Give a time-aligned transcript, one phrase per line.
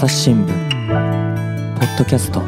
[0.00, 2.40] 朝日新聞ポッドキャスト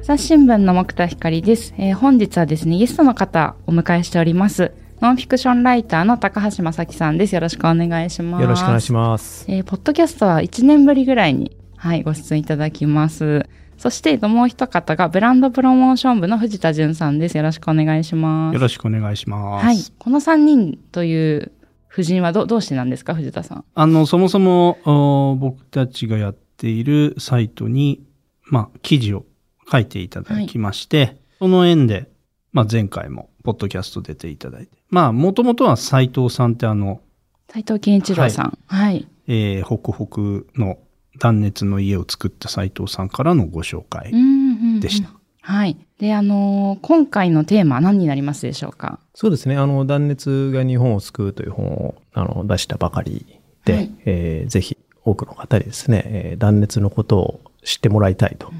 [0.00, 4.72] 朝日新聞の木田光です、えー本日はですねゲストの方お迎えしております
[5.02, 9.44] ノンフィクションライターの高橋正樹さんですよろしくお願いしますよろしくお願いします。
[9.48, 13.46] えーポッドキャストは1年ぶりぐらいに、はい、ご出演いただきます。
[13.76, 17.36] そして、えっともう一方がブランドプロモーション部の藤田淳さんです。
[17.36, 18.54] よろしくお願いします。
[18.54, 19.66] よろしくお願いします。
[19.66, 19.76] はい。
[19.98, 21.52] この3人という
[21.92, 23.64] 夫人はどどうしてなんですか、藤田さん。
[23.74, 24.78] あの、そもそも
[25.32, 28.02] お僕たちがやっているサイトに、
[28.44, 29.26] まあ、記事を
[29.70, 32.08] 書いていただきまして、その縁で、
[32.52, 34.78] まあ、前回も、ポッドキャスト出ていただいて。
[34.88, 37.02] まあ、もともとは斉藤さんってあの、
[37.50, 38.58] 斉藤健一郎さん。
[38.66, 39.06] はい。
[39.26, 40.78] えー、ホクホクの
[41.18, 45.10] 断熱の家を作った斉藤さんからのご紹介うんうんうんでした。
[45.44, 45.76] はい。
[45.98, 48.98] で、あのー今回のテーマは何になりますでしょうか？
[49.14, 49.56] そうですね。
[49.56, 53.26] あの、断熱が日本を救うという本をあの出したばかり
[53.64, 58.52] で、はいえーぜひ多くの方にですね、えー断熱のことを知ってもらいたいと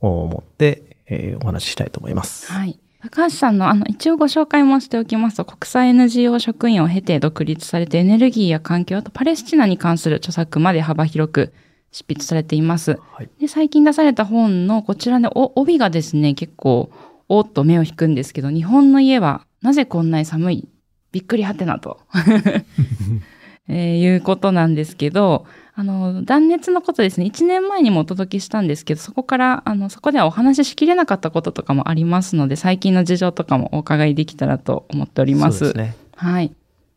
[0.00, 2.50] 思って、えーお話ししたいと思います。
[2.50, 2.78] はい。
[3.02, 11.52] 高橋さんの、あの、一応ご紹介もしておきますと、国際 NGO 職員を経て独立されて、エネルギーや環境、あとパレスチナに関する著作まで幅広く
[11.92, 12.98] 執筆されています。
[13.12, 13.28] はい。
[13.40, 16.90] で、最近出された本のこちらのお帯がですね、結構、
[17.28, 20.68] おっと目を引くんですけど、日本の家はなぜこんなに寒い？
[21.12, 22.00] びっくりはてなと、
[23.68, 35.58] えーいうことなんですけど、あの、断熱のことですね、1年前にもお届けしたんですけど、そこから、あの、そこではお話ししきれなかったこととかもありますので、最近の事情とかもお伺いできたらと思っております。
[35.58, 35.96] そうですね。
[36.16, 36.52] はい。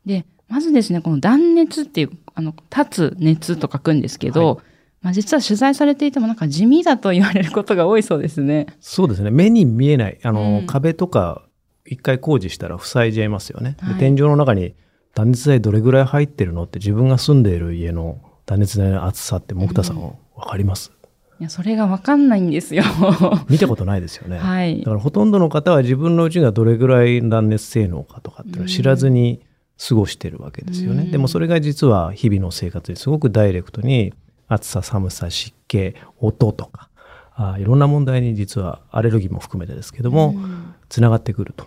[0.05, 4.61] で、まずですね、この断熱っていう、あの、立つ熱と書くんですけど、
[5.03, 8.67] まあ実は取材されていてもなんか地味だと言われることが多いそうですね。
[8.79, 9.29] そうですね。
[9.29, 10.19] 目に見えない。
[10.23, 11.43] あの、うん壁とか
[11.85, 13.75] 一回工事したら塞いじゃいますよね。
[13.79, 14.75] ではい天井の中に
[15.13, 20.91] 断熱材どれぐらい入ってるのって自分が住んでいる家の断熱材の厚さって木田さんわかります、
[21.39, 22.83] いや、それがわかんないんですよ。
[23.49, 24.37] 見たことないですよね。
[24.37, 24.86] はいだ。
[24.86, 29.42] からほとんどの方は自分のうちがどれぐらい断熱性能かとかっていうのを知らずに
[29.77, 31.03] 過ごしてるわけですよね。
[31.03, 34.13] うんでもそれが実は日々の生活にすごくダイレクトに
[34.53, 36.89] 暑さ、寒さ、湿気、音とか、
[37.36, 40.75] あいろんな問題に実はアレルギーも含めてですけども、うん。
[40.89, 41.65] つながってくると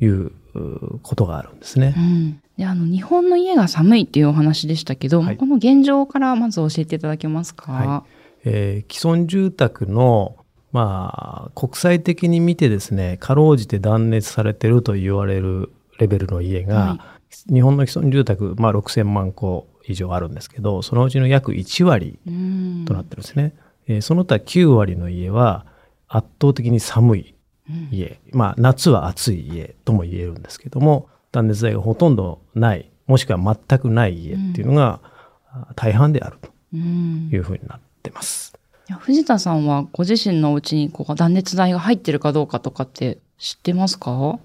[0.00, 1.94] いううことがあるんですね。
[1.96, 2.00] う。
[2.00, 2.42] ん。
[2.56, 5.36] で、あの、日本の家が寒いっていうお話でしたけど、はい。
[5.36, 8.04] この現状からまず教えていただけますか、は
[8.44, 10.36] えー既存住宅の
[10.72, 16.98] まあ、国際的に見てですね、かろうじて断熱されてると言われるレベルの家が、は
[17.50, 23.54] 日本の既存住宅、まあ、6000万戸以上あるんですけど、そのうちの約1割うんとなってるんですね。
[23.86, 25.64] えーその他9割の家は
[26.08, 27.34] 圧倒的に寒い
[27.90, 35.00] 家、まあ夏は暑い家とも言えるんですけども、断熱材がほとんどない、もしくは全くない家っていうのが、
[35.50, 38.54] あ大半であるとうんいうふうになってます。
[38.88, 44.38] いや藤田さんはご自身のお家にこう断熱材が入ってるかどうかとかって知ってますか？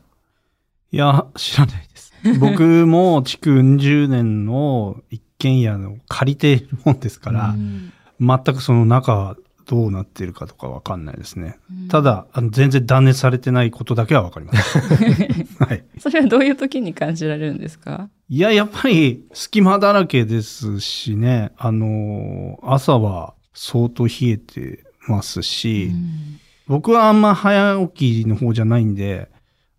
[0.91, 2.11] いや、知らないです。
[2.39, 9.35] 僕も築10年の一軒家の借りているもんですから、うん全くその中
[9.65, 11.57] どうなってるかとかわかんないですね。
[11.71, 14.77] うんただあの、全然断熱されてないことだけはわかります。
[15.63, 15.83] はい。
[15.97, 18.09] それはどういう時に感じられるんですか？
[18.29, 26.37] いや、やっぱり隙間だらけですしね、あの、朝は相当冷えてますし、うん
[26.67, 29.29] 僕はあんま早起きの方じゃないんで、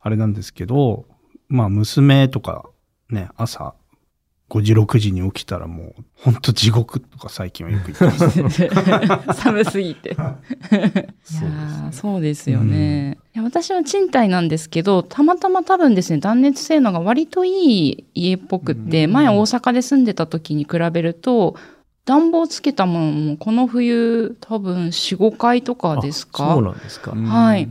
[0.00, 1.06] あれなんですけど、
[1.48, 2.68] まあ娘とか
[3.08, 3.74] ね、朝
[4.52, 8.04] 5時、6時に起きたらもう、ほんと地獄とか最近はよく言って
[8.42, 9.32] ます。
[9.40, 10.10] 寒すぎて。
[10.12, 13.16] いやーそうですよね。
[13.34, 21.56] いや私は賃貸なんですけど、たまたま多分ですね、断熱性能が割といい家っぽくって、前大阪で住んでた時に比べると、
[22.04, 26.50] 暖房つけたものもこの冬多分4、5回とかですか？
[26.50, 27.12] あそうなんですか。
[27.12, 27.68] はい。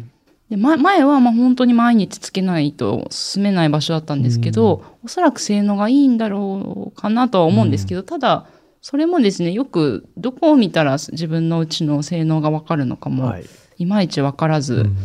[0.51, 8.48] でま前はまあ本当に毎日つけないと住めない場所だったんですけど、おそらく性能がいいんだろうかなとは思うんですけど、ただ、
[8.81, 13.45] それもですね、よくどこを見たら自分のうちの性能がわかるのかも、はい。
[13.77, 14.98] い、まいちわからず、うん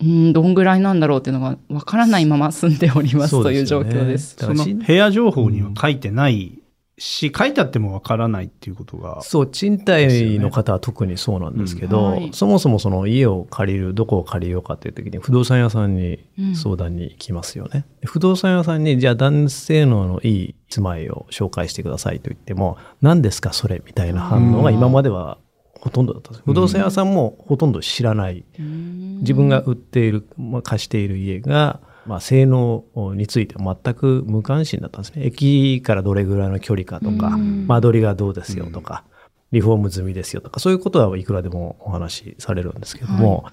[0.00, 4.36] うん、どんぐらいなんだろうっていうのがわからないまま住んでおりますという状況です。
[4.38, 6.61] その部屋情報には書いてない
[6.98, 17.86] し、書いてあってもわからないっていうことが、そう、賃貸の方は特にそうなんですけど、うんはいそもそもその家を借りる、どこを借りようかという時に不動産屋さんにうん相談に行きますよね。
[18.04, 25.38] 不動産屋さんに、じゃあ断熱性能のいい住まいを紹介してくださいと言っても、何ですかそれみたいな反応が今までは
[25.80, 26.42] ほとんどだったんです。
[26.44, 28.44] 不動産屋さんもほとんど知らない。
[28.58, 32.84] うん自分が売っている、まあ、貸している家が、まあ、性能
[33.14, 35.24] について全く無関心だったんですね。
[35.26, 39.04] 駅からどれぐらいの距離かとか、間取りがどうですよとか、
[39.52, 43.52] リフォーム済みですよとか、そういうことはいくらでもお話しされるんですけども、はい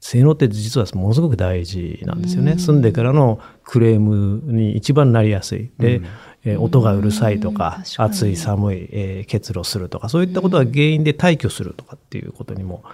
[0.00, 2.58] 性能って実はものすごく大事なんですよね。
[2.58, 5.70] 住んでからのクレームに一番なりやすい。
[5.78, 6.00] で、
[6.44, 12.84] えー、音がうるさいとか、暑い寒い、えー、結露するとか、そういったことが原因で退去するとかっていうことにも、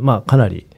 [0.00, 0.68] まあかなり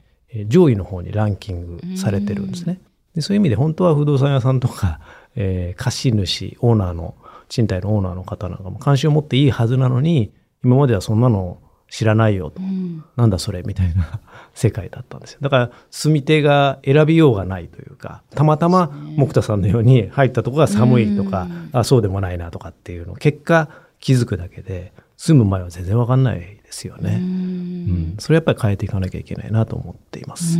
[0.47, 2.81] 上位の方にランキングされてるんですね。
[3.15, 4.99] でそういう意味で本当は不動産屋さんとか、
[5.35, 7.15] えー、貸主、オーナーの、
[7.47, 10.31] 賃貸のオーナーの方なんかも関心を持っていいはずなのに、
[10.63, 11.59] 今まではそんなの
[11.89, 14.19] 知らないよと、うん、なんだそれみたいな
[14.53, 15.39] 世界だったんですよ。
[15.41, 23.69] だから住み手が選びようがないというかたまたま木田さんのように入ったとこが寒いとか、あそうでもないなとかっていうの結果
[23.99, 30.59] 気づくだけで住む前は全然わかんないですよね、うん、それやっぱり変えていかなきゃいけないなと思っています。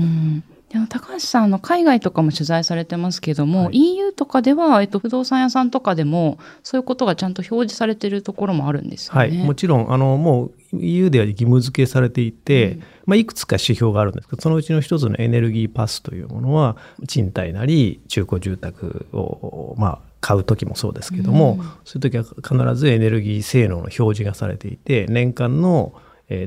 [0.87, 9.19] 高橋さんの海外とかも取材されてますけども、はい、EU とかでは、えっと、不動産屋さんとかでもそういうことがちゃんと表示されてるところもあるんですよね。
[9.19, 16.77] はい、もちろんあのもう EU では義務付けされていて、うん、まあ、いくつか指標があるんですけどそのうちの一つのエネルギーパスというものは
[17.07, 25.93] 賃貸なり中古住宅を、まあ、買う時もそうですけども、うん、そういう時は必ずエネルギー性能の表示がされていて年間の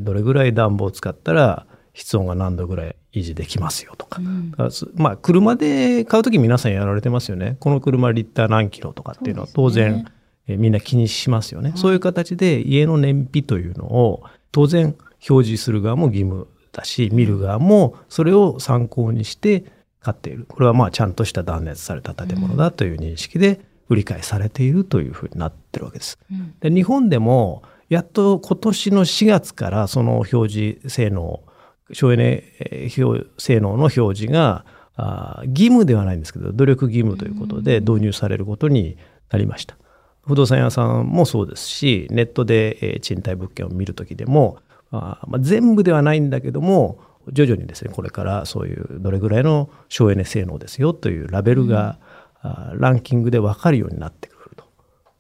[0.03, 4.21] どれぐらい暖房を使ったら室温が何度ぐらい維持できますよとか。
[4.21, 4.53] うん、
[4.95, 7.57] まあ、車で買う時皆さんやられてますよね。
[7.61, 10.05] この車リッター何キロとかっていうのは当然、ね、
[10.49, 14.97] えみんな気にしますよね、はい、そういう形で家の燃費というのを当然
[15.29, 19.65] 表示する側も義務だし、見る側もそれを参考にして
[20.01, 20.47] 買っている。
[20.49, 26.19] これはまあちゃんとした断熱された建物だという認識で売り買いされているというふうになってるわけです。
[26.31, 31.43] うん、で日本でもやっと今年の4月からその表示性能
[31.93, 32.89] 省エネ
[33.39, 34.65] 性能の表示が
[35.47, 38.97] 義務ではないんですけど努力義務ということで導入されることに
[39.31, 39.77] なりました。
[40.25, 44.59] 不動産屋さんもそうですしネットで賃貸物件を見る時でも
[44.93, 46.99] まあ、全部ではないんだけども
[47.33, 51.99] 徐々にですねこれからそういうどれぐらいの省エネ性能ですよというラベルが、
[52.45, 54.65] うん、ランキングで分かるようになってくると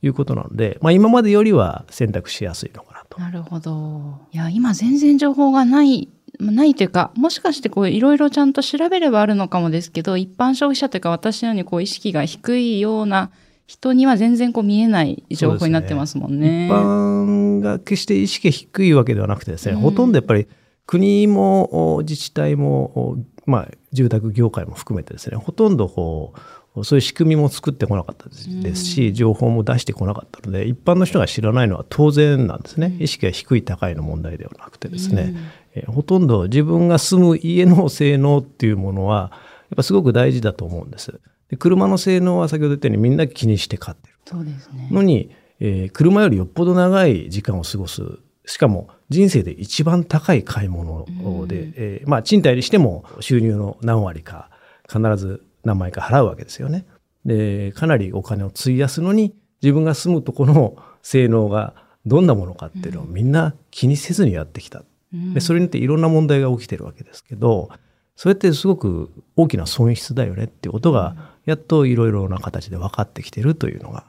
[0.02, 3.18] いうことなので、まあ、今までよりは選択しやすいのかなと。
[3.18, 4.18] なるほど。
[4.32, 6.08] いや今全然情報がない
[6.50, 13.30] ないというか、もしかしてこういろいろちゃんと調べればあるのかもですけど、一般消費者というか私のようにこう意識が低いような
[13.66, 16.66] 人には全然こう見えない情報になってますもんね。
[16.66, 20.46] ね一般が決して意識が低いわけではなくてですね、うん、ほとんどやっぱり
[20.86, 23.16] 国も自治体も、
[23.46, 26.34] まあ、住宅業界も含めてですね、ほとんどこ
[26.76, 32.96] う、そういう仕組みも作ってこなかったですし、うん、情報も出してこなかったので、一般の人が知らないのは当然なんですね。
[32.98, 35.34] 意識が低い高いの問題ではなくてですね、
[35.74, 39.30] えほとんど自分が住む家の性能っていうものは、
[39.70, 41.20] やっぱすごく大事だと思うんです。
[41.48, 44.14] で車の性能は先ほど言ったようにみんな気にして買ってる。
[44.24, 44.88] そうですね。
[44.90, 45.30] のに、
[45.60, 48.02] えー、車よりよっぽど長い時間を過ごす。
[48.44, 54.50] しかも人生で一番高い買い物で、うん、えー、まあ賃貸にしても収入の何割か
[54.90, 56.86] 必ず何枚か払うわけですよね。
[57.24, 64.82] で、かなりお金を費やすのに自分が住むところの性能がどんなものかっていうのをみんな気にせずにやってきた。
[65.12, 67.68] でそれによっていろんな問題が起きてるわけですけど
[68.16, 74.04] それってすごく大きな損失だよねっていうことがやっといろいろな形で分かってきてるというのが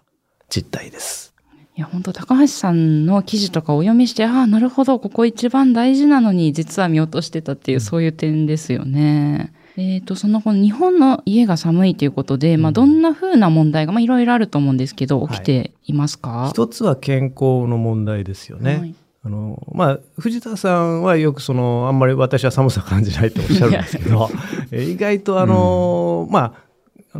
[0.50, 1.34] 実態です。
[1.76, 9.54] いや本当高橋さんの記事とかお読みしてああなるほどここ一番大事なのに実は見落としてたっていう、そういう点ですよね。
[9.76, 18.78] えっ、ー、とそのこの日本の家が寒いということで、まあ、どんなふうな問題が、まあ、いろいろあると思うんですけど起きていますか、はい、一つは健康の問題ですよね。
[18.78, 24.30] はいあのまあ、藤田さんはよくそのあんまり私は寒さ感じないとおっしゃるんですけど
[24.74, 26.64] 意外とあの、うん、まあ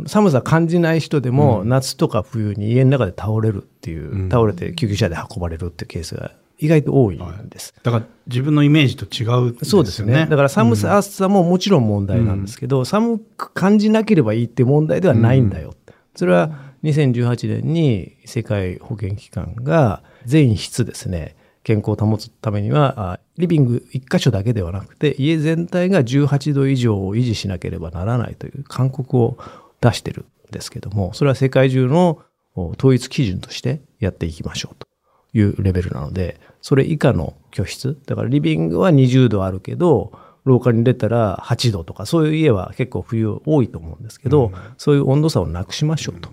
[0.06, 10.26] 寒さ感じない人でも、夏とか冬に家の中で倒れるっていう、うん、倒れて救急車で運ばれるっていうケースが意外と多いんです、はい、だから自分のイメージと違う、ね、そうですね。
[10.28, 15.74] だから寒さ、暑さももちろん問題なんですけど、うん、寒く感じなければいいって問題ではないんだよ、
[16.16, 16.50] それは
[16.82, 29.38] 2018年に世界保健機関が全室ですね健康を保つためにはリビング1箇所だけではなくて家全体が18度以上を維持しなければならないという勧告を
[29.80, 32.20] 出してるんですけどもそれは世界中の
[32.54, 34.86] 統一基準としてやっていきましょうと
[35.32, 40.12] いうレベルなのでそれ以下の居室だからリビングは20度あるけど
[40.44, 46.28] 廊下に出たら8度とかそういう家は結構冬多いと思うんですけど、うん、そういう温度差をなくしましょうと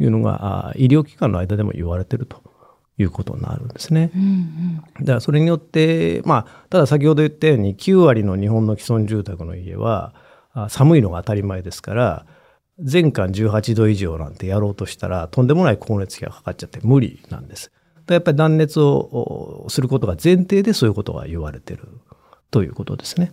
[0.00, 2.42] いうのが医療機関の間でも言われてると
[2.98, 4.10] いうことになるんですね。
[4.14, 10.14] うんうん、だからそれによって、まあ、ただ先ほど言ったように9割の日本の既存住宅の家は
[10.68, 12.26] 寒いのが当たり前ですから
[12.78, 17.70] 全館18度以上なんてやろうとしたら、とんでもない光熱費がかかっちゃって無理なんです。
[18.08, 21.88] やっぱり断熱をすることが前提でそういうことが言われてる
[22.50, 23.32] ということですね。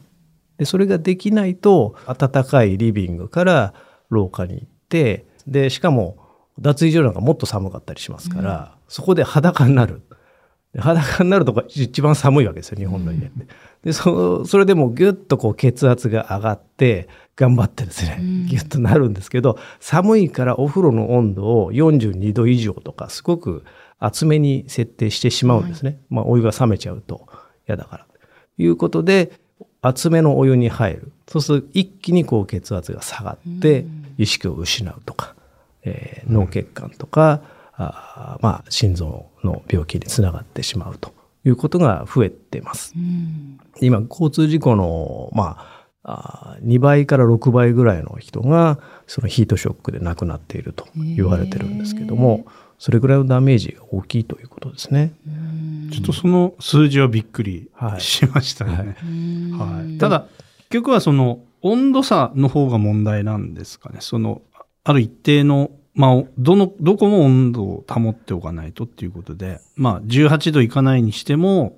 [0.58, 3.74] で、それができないと、暖かいリビングから
[4.10, 6.18] 廊下に行って、で、しかも
[6.60, 10.02] 脱衣所なんかもっと寒かったりしますから、うん、そこで裸になる。
[10.78, 13.28] 裸になるとこ一番寒いわけですよ、日本の家って。
[13.28, 13.48] うん、
[13.84, 18.18] で、そ、それでもギュッとこう血圧が上がって、頑張ってですね、
[18.48, 23.64] ギュッとなるんですけど、寒いからお風呂の温度を42度以上とか、すごく
[23.98, 25.92] 厚めに設定してしまうんですね。
[25.92, 27.28] はい、まあ、お湯が冷めちゃうと
[27.68, 28.06] 嫌だから。
[28.06, 29.32] ということで、
[29.82, 31.12] 厚めのお湯に入る。
[31.28, 33.86] そうすると一気にこう血圧が下がって、
[34.18, 35.36] 意識を失うとか、
[35.84, 37.42] えー、脳血管とか、
[37.82, 41.14] あまあ、心臓の病気につながってしまうと
[41.46, 42.94] いうことが増えてます。
[43.82, 52.46] 今、交通事故の、まあ、あ2倍から6倍ぐらいの人がそのヒートショックで亡くなっていると言われてるんですけども、
[52.78, 55.14] それぐらいのダメージが大きいということですね。
[55.92, 58.76] ちょっとその数字はびっくりしましたね。
[58.76, 60.28] はいはい、ただ、
[60.70, 63.98] 結局はその温度差の方が問題なんですかね。
[64.02, 64.42] その、
[64.84, 71.78] ある一定の、まあ、どの、どこも温度を保っておかないとっていうことで、まあ、18度いかないにしても、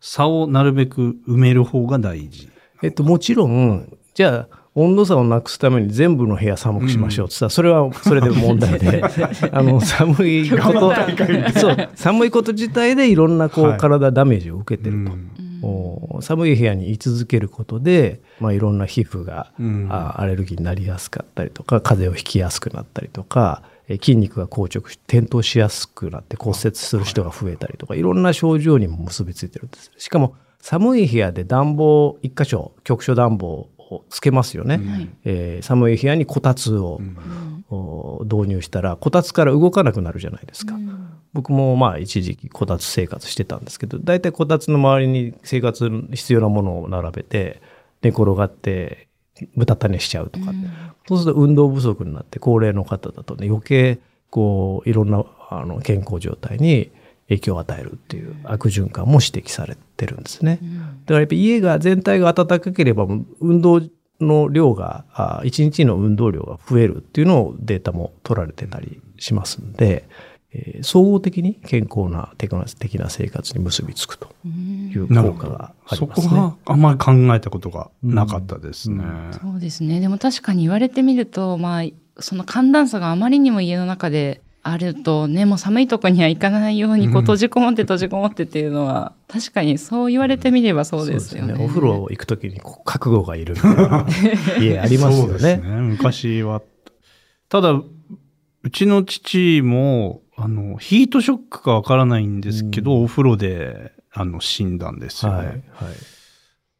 [0.00, 2.48] 差をなるべく埋める方が大事。
[2.82, 9.02] えっと、もちろん、じゃあ、温度差をなくすために全部の部屋寒くしましょうって言ったら、それはそれで問題で、
[9.50, 10.94] あの、寒いこと、
[11.58, 15.12] そう、寒いこと自体でいろんなこう、体ダメージを受けてると。
[16.20, 29.90] 寒い部屋に居続けることで、まあ、いろんな皮膚が、うん、アレルギーになりやすかったりとか風邪をひきやすくなったりとか筋肉が硬直し転倒しやすくなって骨折する人が増えたりとか、いろんな症状にも結びついてるんです。
[29.96, 41.08] しかも寒い部屋で暖房一箇所局所暖房をつけますよね、うん、えー、寒い部屋にこたつを、うん、導入したらこたつから動かなくなるじゃないですか、うん、
[41.38, 47.62] 僕もまあ一時期こたつ生活してたんですけど大体こたつの周りに生活必要なものを並べて
[48.02, 49.06] 寝転がって
[49.56, 50.46] ぶたた寝しちゃうとか、
[51.06, 56.90] そうすると運動不足になって高齢の方だとね余計こういろんなあの健康状態に
[57.28, 60.58] 影響を与えるっていう悪循環も指摘されてるんですね。
[61.04, 63.06] だからやっぱ家が全体が暖かければ
[63.38, 63.80] 運動
[64.20, 65.04] の量が、
[65.44, 70.08] 一日の運動量が増えるっていうのをデータも取られてたりしますんで、
[70.52, 76.28] えー、総合的に健康なテクノ的な生活に結びつくという効果がありますね。
[76.28, 79.04] そこはあんまり考えたことがなかったですね。
[79.04, 80.00] うんうん、そうですね。
[80.00, 81.84] でも確かに言われてみると、まあ、
[82.18, 91.54] その寒暖差があまりにも家の中であるとね、もう寒いとこには行かないようにこう閉じこもって閉じこもってっていうのは、確かにそう言われてみればそうですよね。
[91.54, 94.06] ねお風呂行くときに覚悟がいるみたいな
[94.60, 95.28] 家 ありますよね。
[95.28, 95.62] そうですね。
[95.62, 96.62] 昔は。
[97.48, 105.38] ただ、うちの父も、あの、ヒートショックかわからないんですけど、うん、お風呂で、あの、死んだんですよね。
[105.38, 105.46] はい。
[105.46, 105.62] はい、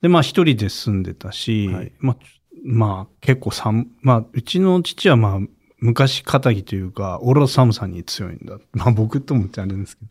[0.03, 2.17] で、まあ一人で住んでたし、はい、まあ、
[2.65, 5.39] まあ結構寒、まあうちの父はまあ
[5.81, 8.59] 昔仇というか、オロ寒さに強いんだ。
[8.73, 10.11] まあ僕と思ってあれですけど、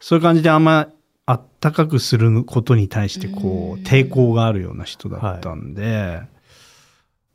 [0.00, 0.88] そういう感じであんま
[1.26, 6.28] あったかくすることに対してこう、抵抗があるような人だったんで、はい、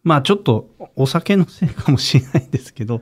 [0.04, 3.02] まあちょっとお酒のせいかもしれないんですけど、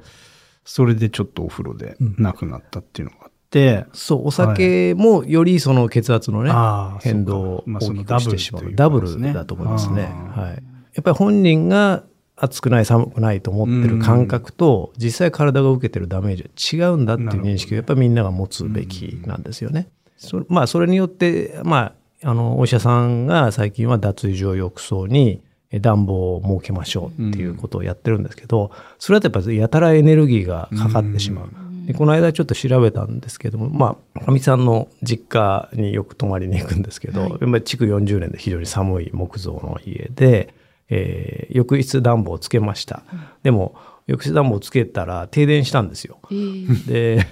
[0.66, 8.64] それでちょっとお風呂で亡くなったっていうのがあって、うん、そう、お酒もよりその血圧のね、はい、変動を大きくしてしまう。
[8.64, 10.04] まあ、ダブルだと思いますね。
[10.36, 10.64] はい。
[10.96, 12.04] やっぱり本人が
[12.36, 19.88] 暑くない寒くないと思ってる感覚と、実際体が受けてるダメージは違うんだっていう認識をやっぱりみんなが持つべきなんですよね。
[20.18, 21.94] そまあそれによってま
[22.24, 31.50] ああのお医者さんが最近は脱衣所浴槽に暖房を設けましょうっていうことをやってるんですけど、それだとやっぱりやたらエネルギーがかかってしまう。
[31.86, 40.54] でこの間ちょっと調べたんですけども、まあ、かみさんの実家によく泊まりに行くんですけど、はい、築40年で非常に寒い木造の家で、
[40.90, 43.04] えー、浴室暖房をつけました。
[43.44, 43.76] でも、
[44.08, 46.20] 浴室暖房をつけたら停電したんですよ。
[46.32, 47.28] えー、で、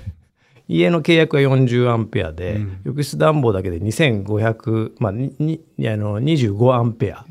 [0.67, 7.25] 家の契約は40アンペアで、うん、浴室暖房だけで2500、まあ、にあの25アンペア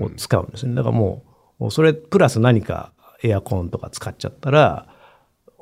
[0.00, 0.74] を使うんですね。
[0.74, 1.22] だからも
[1.60, 4.88] う、それプラス何かエアコンとか使っちゃったら、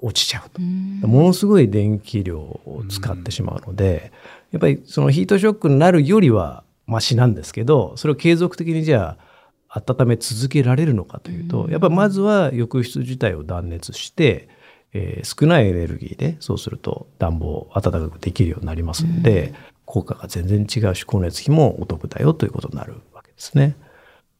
[0.02, 0.60] 落ちちゃうと。
[1.06, 4.12] ものすごい電気量を使ってしまうので、
[4.50, 9.30] やっぱりそのヒートショックになるよりはマシなんですけど、それを継続的にじゃあ、
[9.72, 14.48] 温め続けられるのかというと、やっぱりまずは浴室自体を断熱して、
[14.92, 19.54] えー、少ないエネルギーでそうすると暖房を暖かくできるようになりますので、
[19.84, 23.76] 効果が全然違うし光熱費もお得だよということになるわけですね。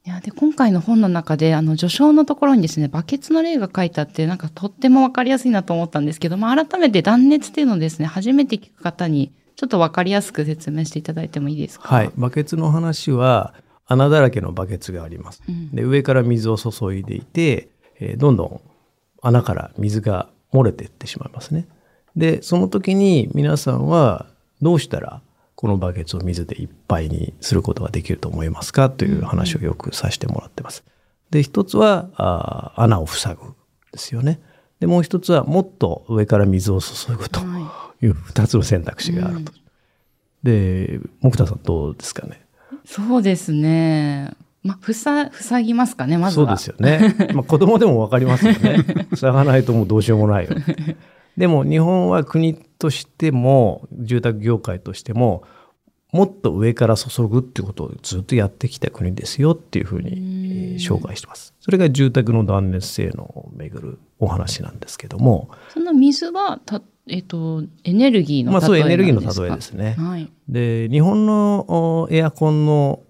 [0.07, 11.95] いや、で、今回の本の中で、あの、序章のところにですね、バケツの例が書いてあって、なんかとってもわかりやすいなと思ったんですけど、まあ、改めて断熱っていうのをですね、初めて聞く方に、ちょっとわかりやすく説明していただいてもいいですか？
[11.95, 12.11] はい。
[12.17, 13.53] バケツの話は、
[13.87, 15.43] 穴だらけのバケツがあります。
[15.47, 17.69] うんで、上から水を注いでいて、
[18.01, 18.61] えーどんどん
[19.21, 21.67] 穴から水が漏れていってしまいますね。
[22.17, 24.27] で、その時に皆さんは
[24.61, 25.23] どうしたら
[25.55, 30.85] このバケツを水でいっぱいにすることができると思いますかという話をよくさせてもらってます。
[31.31, 33.55] で、一つはあー穴を塞ぐ
[33.93, 34.41] ですよね。
[34.81, 39.53] で、もう一つはもっと上から水を注ぐとはいう二つの選択肢があると。
[40.43, 42.41] で、木田さんどうですかね？
[42.87, 44.33] そうですね。
[44.63, 46.59] まあ、ふさ、塞ぎますかね、まずは。
[46.59, 47.17] そうですよね。
[47.35, 48.85] まあ子供でもわかりますよね。
[49.15, 50.51] 塞がないともうどうしようもないよ。
[51.37, 55.45] でも日本は国としても住宅業界としても
[56.13, 61.55] もっと上から注ぐっていうことをずっとやってきた国ですよっていうふうにえー紹介してます。
[61.61, 69.95] それが住宅の断熱性能をめぐるお話なんですけども、その水は、た、えっ、と、エネルギーの例えまあそうエネルギーの例えですね。
[69.99, 70.31] はい。
[70.49, 73.01] で日本のおエアコンの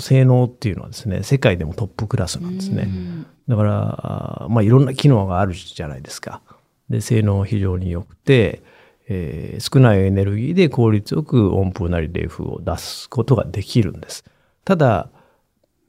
[0.00, 2.82] 性能っていうのはですね世界でもトップクラスなんですね。
[2.82, 6.42] うんだから、まあ、いろんな機能があるじゃないですか。
[6.90, 8.62] で、性能非常に良くて、
[9.08, 14.22] えー少ないエネルギーで効率よく温風なり冷風を出すことができるんです。
[14.64, 15.10] ただ、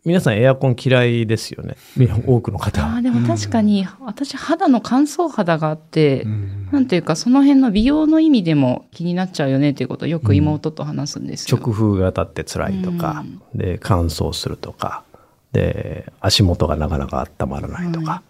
[0.05, 1.75] 皆さんエアコン嫌いですよね。
[2.25, 2.93] 多くの方は。
[2.93, 11.57] ああ、でも確かに、私肌の乾燥肌があって、うんなんていうか、その辺の美容の意味でも気になっちゃうよねっていうことをよく妹と話すんですよ。
[11.57, 13.25] 直風が当たって辛いとか、
[13.55, 15.03] で、乾燥するとか、
[15.51, 18.21] で、足元がなかなか温まらないとか、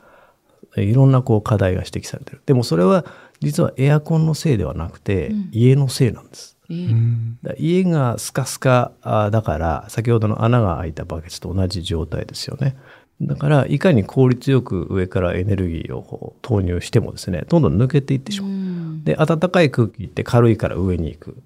[0.78, 2.42] いろんなこう課題が指摘されてる。
[2.46, 3.06] でもそれは
[3.42, 6.58] 実はエアコンのせいではなくて、うん家のせいなんです。
[6.70, 12.76] えー家がスカスカあだから先ほどの穴が開いたバケツと同じ状態ですよね。
[13.22, 18.50] だからいかに効率よく上からエネルギーを投入してもですねどんどん抜けていってしまう。
[18.52, 21.38] うんで暖かい空気って軽いから上に行く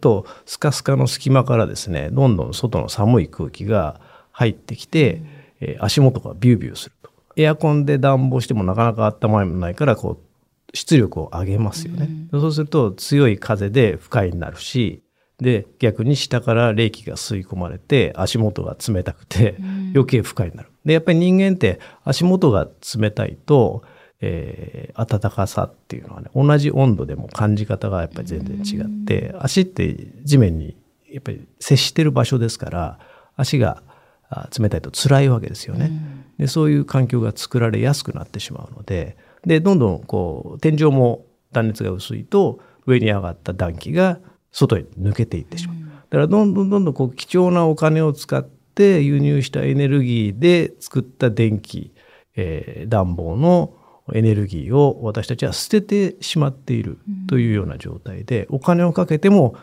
[0.00, 4.00] とスカスカの隙間からですねどんどん外の寒い空気が
[4.30, 5.22] 入ってきて、
[5.60, 7.10] えー足元がビュービューすると。
[7.36, 10.25] エアコンで暖房してもなかなか温まらないからこう
[10.74, 12.08] 出力を上げますよね。
[12.30, 15.02] そうすると強い風で不快になるし
[15.38, 20.70] で逆に下から冷気が吸い込まれて足元が冷たくてん余計不快になる。
[20.84, 23.82] でやっぱり人間って足元が冷たいと、
[24.20, 30.74] えー暖かさっていうのはね同じ温度でも感じ方がやっぱり全然違って足って地面に
[31.10, 32.98] やっぱり接してる場所ですから
[33.36, 33.82] 足が
[34.30, 35.92] あ冷たいと辛いわけですよね。
[36.38, 44.18] でそういう環境が作られやすくなってしまうのででどんどんこう天井も断熱が薄いと上に上がった暖気が
[44.52, 45.76] 外に抜けていってしまう。
[45.76, 51.92] だからどんどんどんどんこう貴重なお金を使って輸入したエネルギーで作った電気、
[52.36, 53.74] えー暖房の
[54.14, 59.56] エネルギーを私たちは捨ててしまっているというような状態で、お金をかけても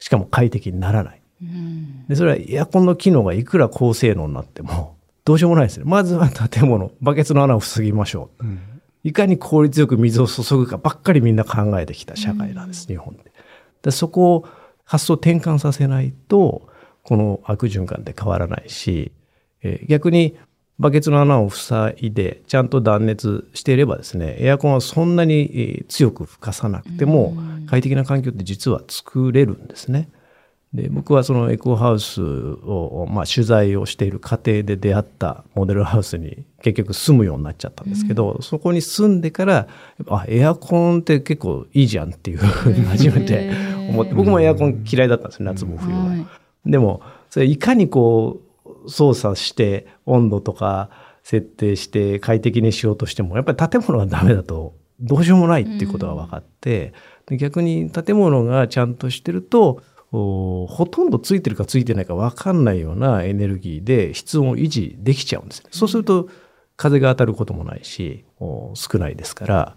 [0.00, 1.22] しかも快適にならない。
[1.42, 5.84] うんでそれはエアコンの機能がいくら高性能になってもどうしようもないですね。
[5.86, 8.44] まずは建物、バケツの穴を塞ぎましょう。
[8.44, 8.60] うん
[9.04, 13.30] いかに効率よく水を注ぐかばっかりみんな考えてきた社会なんです、日本で。
[13.82, 14.48] でそこを
[14.84, 16.68] 発想転換させないと、
[17.02, 19.12] この悪循環って変わらないし、
[19.62, 20.36] えー逆に
[20.76, 27.36] バケツの穴を塞いでちゃんと断熱していればですね、エアコンはそんなにえー強く吹かさなくても
[27.68, 30.08] 快適な環境って実は作れるんですね。
[30.74, 39.68] で僕はそのエコハウスを、まあ、取材をしている過程で出会ったモデルハウスに結局住むようになっちゃったんですけど、そこに住んでから
[40.08, 43.52] あエアコンって結構いいじゃんっていうふうに初めて
[43.88, 46.06] 思って僕もエアコン嫌いだったんですよ夏も冬は。
[46.06, 46.26] はい。
[46.66, 50.90] でもそれいかにこう操作して温度とか
[51.22, 56.94] 設定して快適にしようとしてもやっぱり建物がダメだとどうしようもないっていうことが分かって、
[57.26, 65.70] で逆に建物がちゃんとしてるとおほとんどついてるかついてないか分かんないようなエネルギーで室温を維持できちゃうんですね。
[65.72, 66.28] そうすると
[66.76, 69.76] 風が当たることもないしお少ないですから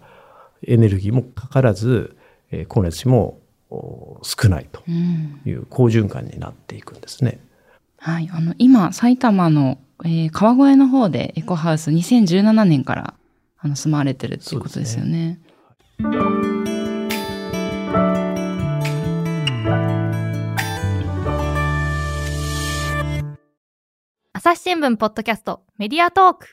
[0.66, 2.16] エネルギーもかからず、
[2.50, 7.40] えー光熱費もお少ないとうんいう好循環になっていくんですね。
[7.98, 8.30] はい。
[8.32, 13.14] あの、今、埼玉の、えー川越の方でエコハウス2017年から、
[13.58, 15.40] あの、住まわれてるっていうことですよね。
[24.48, 26.46] 朝日新聞ポッドキャストメディアトーク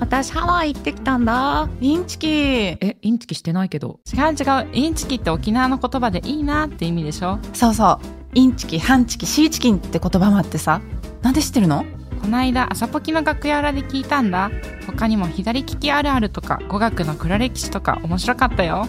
[0.00, 1.68] 私ハワイ行ってきたんだ。
[1.78, 2.26] インチキ。
[2.26, 4.00] え、インチキしてないけど。
[4.10, 4.70] 違う違う。
[4.72, 8.06] インチキって沖縄の言葉でいいなって意味でしょそうそう。
[8.32, 10.80] インチキ、ハンチキ、シーチキンって言葉もあってさ。
[11.20, 11.84] なんで知ってるの？
[12.22, 14.50] この間朝ポキの楽屋裏で聞いたんだ
[14.86, 18.86] 他にも左利きあるあるとか語学の黒歴史とか面白かったよ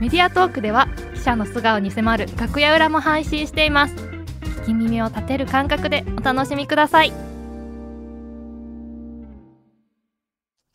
[0.00, 7.35] メディアトークでは記者の素顔に迫る楽屋裏も配信しています聞き耳を立てる感覚でお楽しみください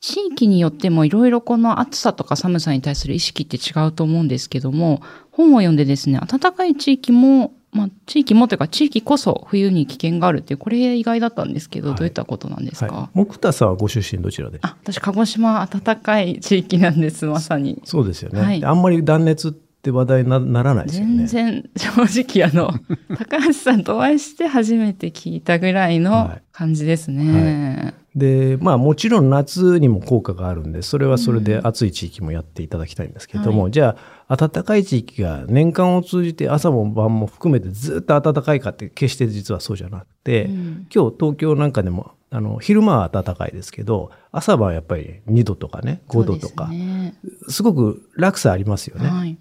[0.01, 11.97] 地域によってもいろいろこの暑さとか寒さに対する意識って違うと思うんですけども本を読んでですね暖かい地域もまあ、地域もというか地域こそ冬に危険があるっていうこれ意外だったんですけど、はい。
[11.97, 14.59] どういったことなんですか、はい、木田さんはご出身どちらで？
[14.61, 17.81] あ私鹿児島暖かい地域なんですまさに。
[17.85, 18.59] そうですよね、はい。
[18.59, 21.25] であんまり断熱って話題になならないですよね。
[21.25, 22.73] 全然正直あの
[23.17, 26.41] 高橋さんとお会いして初めて聞いたぐらいのはい。
[26.51, 33.95] 感じですね、でまあもちろん夏にも効果があるんでそれはそれで暑い地域もやっていただきたいんですけれども、はじゃ
[34.27, 40.87] あ暖かい地域が年間を通じて朝も晩も含めてずっと暖かいかって決して実はそうじゃなくて、うん。
[40.93, 47.15] 今日東京なんかでもあの昼間は暖かいですけど朝晩はやっぱり2度とかね5度とかすね。
[47.47, 49.07] すごく落差ありますよね。
[49.07, 49.37] はい。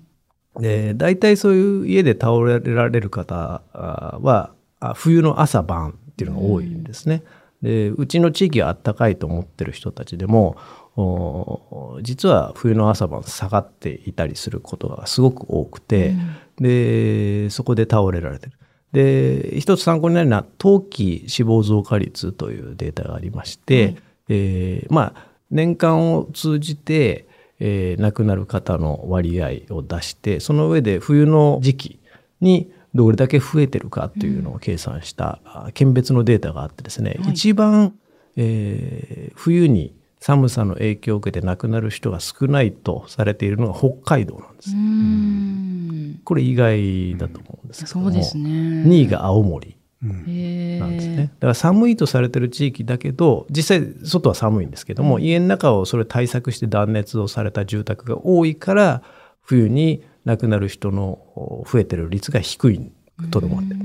[0.60, 7.24] で大体そういう家で倒れられる方あはあ冬の朝晩っていうのが多いんですね。
[7.62, 10.56] でうちの地域は暖かいと思ってる人たちでも
[10.96, 16.14] お実は冬の朝晩下がっていたりすることがすごく多くて、
[16.58, 18.52] でそこで倒れられてる。
[18.92, 23.96] で一つ参考になるのは冬季死亡増加率というデータがありまして、
[24.28, 27.26] えーまあ年間を通じて、
[27.60, 32.00] えー亡くなる方の割合を出してその上で冬の時期
[32.40, 37.32] にどれだけ増えてるかというのを計算した、あ県別のデータがあってですね、はい。
[37.32, 37.94] 一番、
[38.36, 44.76] えー冬に寒さの影響を受けて亡くなる人が少ないとされているのが北海道なんです。
[44.76, 46.20] ん。
[46.24, 48.50] これ意外だと思うんですけども、そうですね。
[48.50, 49.76] 2位が青森。
[50.02, 51.16] なんですね。
[51.16, 59.02] だから寒いとされてる地域だけど実際外は寒いんですけども、家の中をそれ対策して断熱をされた住宅が多いから
[59.42, 62.92] 冬に亡くなる人のお増えてる率が低い
[63.30, 63.74] とどまって。
[63.74, 63.80] る。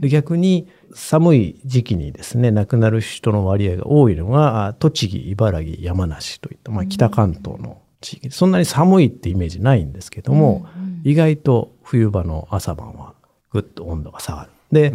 [0.00, 8.28] で逆に寒い時期にですね亡くなる人の割合が多いのがあ栃木茨城山梨といった、まあ、北関東の地域。
[8.28, 10.66] でそんなに寒いってイメージないんですけども、
[11.04, 13.14] 意外と冬場の朝晩は
[13.50, 14.50] ぐっと温度が下がる。
[14.70, 14.94] で、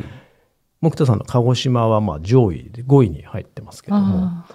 [0.82, 4.26] 木田さんの鹿児島はまあ上位で5位に入ってますけども。
[4.26, 4.46] あ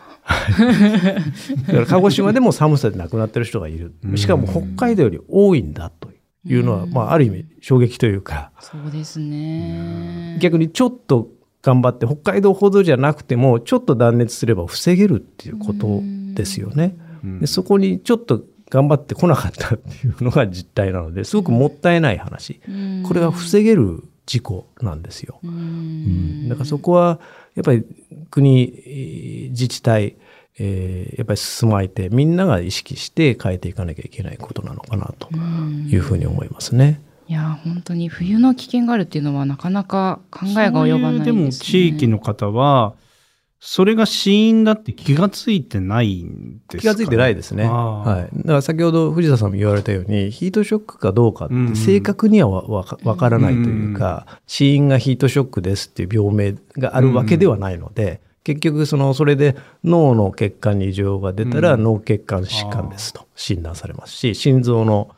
[1.66, 3.94] だから鹿児島でも寒さで亡くなってる人がいる。
[4.16, 6.17] しかも北海道より多いんだという
[6.48, 8.50] のは、まあ、ある意味衝撃というか。
[8.58, 10.38] ーそうですね。
[10.40, 11.28] 逆にちょっと
[11.62, 16.00] 頑張って北海道ほどじゃなくてもちょっと断熱すれば防げるっていうこと
[16.34, 16.96] ですよね。
[17.40, 22.60] でそこにちょっと頑張ってこなかったっていうのが実態なのですごくもったいない話。
[22.68, 23.02] うん。
[23.06, 25.40] これは防げる事故なんですよ。
[25.42, 26.44] ううん。
[26.44, 27.18] んだからそこは
[27.54, 27.84] やっぱり
[28.30, 30.16] 国えー自治体、
[30.58, 37.00] えーやっぱり住まいてみんなが意識して変えていかなきゃいけないことなのかなというふうに思いますね。
[37.28, 42.94] いや本当に冬の危険があるっていうのはなかなか考えが及ばないです、ね、でも地域の方は、
[43.60, 47.64] それが死因だって気がついてないんですか、気がついてないですね。
[47.64, 48.36] はい。
[48.36, 51.72] だから先ほど藤田さんも言われたように、ヒートショックかどうかっうんうん。
[51.72, 61.82] て正確にはわわかわからないというか、死因がヒートショックですっていう病名があるわけではないので、結局そのそれで脳の血管に異常が出たらうん。
[61.82, 65.10] 脳血管疾患ですと診断されますし、心臓の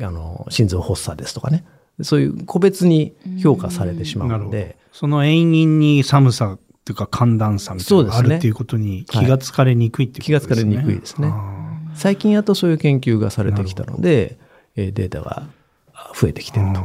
[0.00, 1.66] あの心臓発作ですとかね、
[2.00, 4.78] そういう個別に評価されてしまうので、。
[4.92, 10.72] その遠因に寒さっていうか寒暖差みたいなのがあるっていうことに気がつかれにくいっていうことですね。
[10.72, 11.28] 気がつかれにくいですね。
[11.30, 14.38] あ最近やっとそういう研究がされてきたので、
[14.74, 15.46] えーデータが
[15.92, 16.80] あ増えてきてると。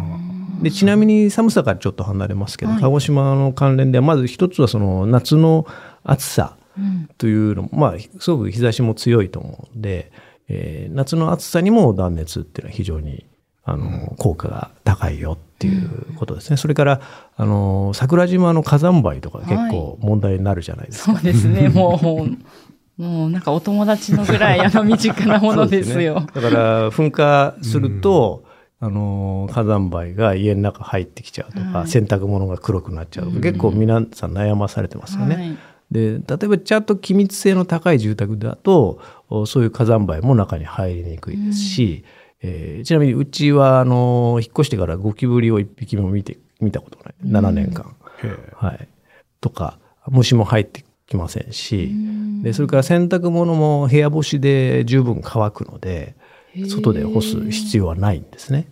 [0.62, 2.82] でちなみに寒さからちょっと離れますけど、はい。
[2.82, 5.66] 鹿児島の関連ではまず一つはその夏の
[6.04, 7.10] 暑さうん。
[7.18, 10.12] というのも、まあ、すごく日差しも強いと思うので、
[10.48, 13.26] えー夏の暑さにも断熱っていうのは非常に
[13.66, 16.58] あの、効果が高いよっていうことですね。
[16.58, 17.02] それから
[17.38, 21.14] あの桜島の火山灰とか結構問題になるじゃないですか。
[21.14, 21.70] そうですね。
[21.74, 22.28] も
[22.98, 26.20] うもうなんかお友達のぐらいあの身近なものですよ。
[26.20, 26.28] ね。
[26.34, 28.44] だから噴火すると、
[28.84, 31.88] あの火山灰が家の中入ってきちゃうとか、はい。
[31.88, 35.36] 洗濯物が黒くなっちゃうとか、結構皆さん悩まされてますよね。
[35.36, 35.58] はい。
[35.90, 42.04] で例えばちゃんと気密性の高い住宅だとおそういう火山灰も中に入りにくいですし、
[42.42, 47.16] えーちなみにうちはあの引っ越してからゴキブリを一匹も見て見たことない。
[47.26, 48.90] 7年間、ーへーはい、
[49.40, 51.94] とか虫も入ってきませんし、
[52.42, 56.16] でそれから洗濯物も部屋干しで十分乾くので
[56.68, 58.68] 外で干す必要はないんですね。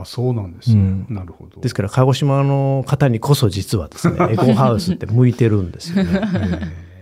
[0.00, 0.80] あ、そうなんですね。
[0.80, 1.06] うん。
[1.14, 1.60] なるほど。
[1.60, 6.20] ですから鹿児島の方にこそ実はですね エコハウスって向いてるんですよね。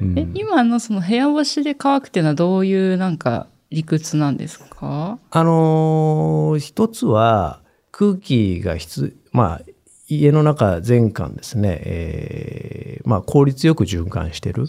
[0.01, 0.19] うん。
[0.19, 5.19] え、今のその部屋干しで乾くっていうのはどういうなんか理屈なんですか？
[5.31, 9.63] あのー一つは空気が必まあ
[10.09, 14.67] 家の中全館ですね、えーまあ、効率よく循環してる、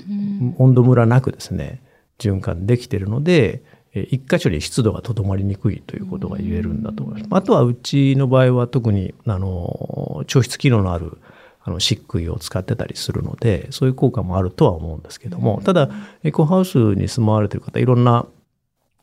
[0.57, 1.81] 温度ムラなくですね
[2.19, 7.27] 循環できてるのでえー一箇所に湿度がとどまりにくいということが言えるんだと思います。
[7.32, 11.19] あとはうちの場合は特にあの調湿機能のある
[11.65, 15.89] あの漆喰を使ってたりするのでそういう効果もあるとは思うんですけどもただ
[16.23, 18.25] エコハウスに住まわれてる方いろんな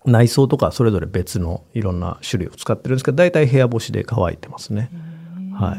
[0.05, 4.91] 内装とかそれぞれ別のいろんな種類を使ってるんですけど大体部屋干しで乾いてますね。
[5.55, 5.77] は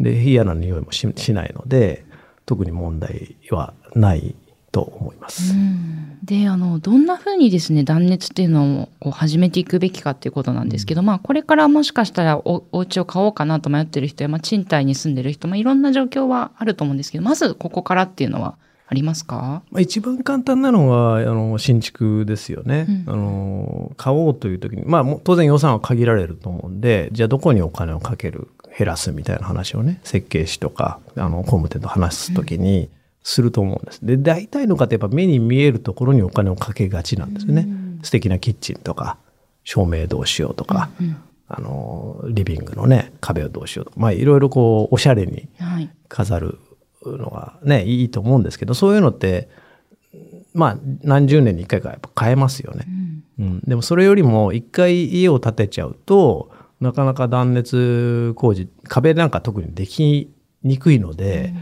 [0.00, 2.04] い、で嫌な匂いもししないので
[2.44, 4.34] 特に問題はない
[4.76, 5.54] と思います。
[6.22, 19.62] で、あの、どんな風にですね、断熱っていうのをこう始めていくべきかっていうことなんですけど、まあ、これからもしかしたらおお家を買おうかなと迷ってる人や、まあ、賃貸に住んでる人、まあ、いろんな状況はあると思うんですけど、まずここからっていうのはありますか？
[19.70, 23.14] まあ、一番簡単なのはあの新築ですよね、うん。
[23.14, 32.90] あの買おうという時に、まあ、当然予算は限られると思うんでじゃあどこにお金をかける減らすみたいな話をね設計士とかあの工務店と話す時に
[33.28, 34.06] すると思うんです。
[34.06, 37.66] で大体の方やっぱ目に見えるところにお金をかけがちなんですよね。
[38.04, 39.18] 素敵なキッチンとか
[39.64, 40.90] 照明どうしようとか、
[41.48, 45.90] あのリビングのね壁をどうしようとかまあいろいろこうおしゃれにはい。
[46.08, 46.60] 飾る
[47.04, 49.48] のがねいいと思うんですけどそういうのって
[50.54, 52.86] まあ何十年に一回かやっぱ変えますよね。
[53.40, 60.30] うん、でもそれよりも一回家を建てちゃうとなかなか断熱工事壁なんか特にでき
[60.62, 61.52] にくいので、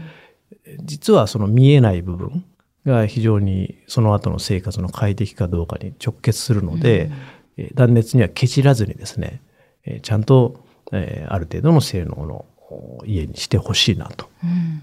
[0.83, 2.45] 実はその見えない部分
[2.85, 7.35] が非常にその後の生活の快適かどうかに直結するので、えー
[7.73, 9.41] 断熱にはケチらずにですね、
[9.85, 10.59] えーちゃんと、
[10.91, 14.27] えーある程度の性能のお家にしてほしいなと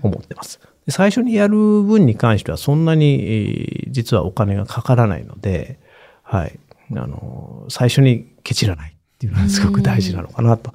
[0.03, 0.59] 思ってます。
[0.87, 5.79] で最初にやる分に関してはそんなに、えー実はお金がかからないので、
[6.23, 6.59] はい、
[6.97, 10.73] あの最初にケチらないっていうのはすごく大事なのかなと。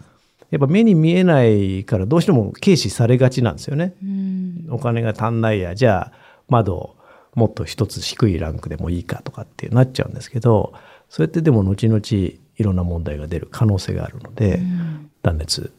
[0.49, 3.93] やっぱ目に見えないからどうしても軽視されがちなんですよね。
[4.69, 6.11] お金が足んないやじゃあ
[6.47, 6.95] 窓を
[7.35, 10.73] もっと一つ低いランクでもいいかとかってなっちゃうんですけど
[11.09, 14.59] そうやってでも後々いろんな問題が出る可能性があるので、
[15.21, 15.71] 断熱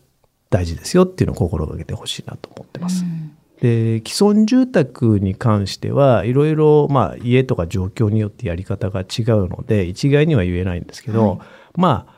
[0.50, 3.04] 大事ですよっていうのを心がけてほしいなと思ってます。
[3.60, 11.40] で既存住宅に関してはいろいろまあ家とか状況によってやり方が違うので一概には言えないんですけど、
[11.74, 12.17] まあ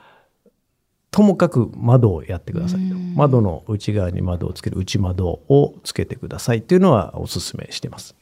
[1.10, 2.94] ともかく窓をやってくださいと。
[3.16, 8.14] 窓の内側に窓をつける内窓をつけてくださいっていうのはお勧めしてます。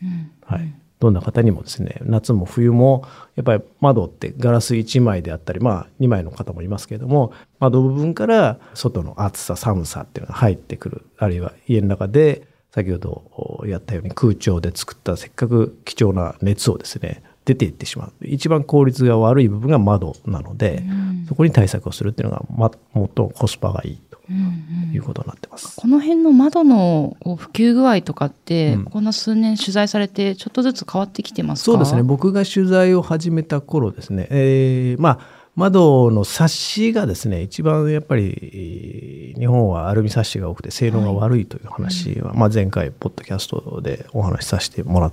[0.44, 3.04] はい、どんな方にもですね夏も冬も
[3.36, 18.12] やっぱり窓ってガラス1枚であったりまあ2枚の方もいますけれども窓部分から外の暑さ寒さっていうのが入ってくるあるいは家の中で先ほどやったように空調で作ったせっかく貴重な熱をですね出ていってしまう。
[18.26, 20.82] 一番効率が悪い部分が窓なので、
[21.26, 24.20] そこに対策をするっていうのが、ま、最もコスパがいいと
[24.92, 25.74] いうことになってます。
[25.76, 28.84] この辺の窓の普及具合とかって、うん。
[28.84, 31.64] この数年取材されてちょっとずつ変わってきてますか？
[31.64, 32.02] そうですね。
[32.02, 45.12] 僕が取材を始めた頃ですね、えーまあ窓のサッシがですね一番やっぱりえー日本はアルミサッシが多くて性能が悪いという話は、まあ、前回ポッドキャストでお話しさせてもらっ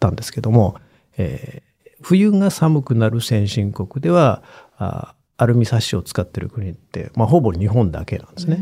[0.00, 0.76] たんですけども、
[1.16, 1.73] えー
[2.04, 4.42] 冬が寒くなる先進国では
[4.76, 8.58] あアルミサッシを使ってる国って、まあ、ほぼ日本だけなんですね。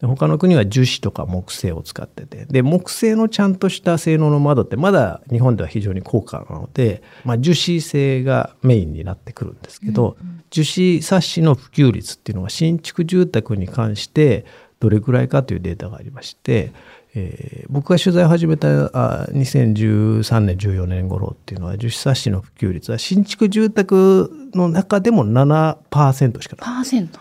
[0.00, 2.46] で他の国は樹脂とか木製を使ってて。
[2.46, 10.16] で木製のちゃんとした性能の窓ってまだ日本では非常に高価なので、まあ、樹脂製がメインになってくるんですけど、
[10.50, 14.46] 樹脂サッシの普及率っていうのは新築住宅に関して
[14.80, 16.72] どれくらいかというデータがありまして、
[17.14, 26.66] えー僕が取材を始めたあ2013年14年頃っていうのは樹脂サッシの普及率は新築住宅の中でも7%しかない。
[26.66, 27.20] パーセント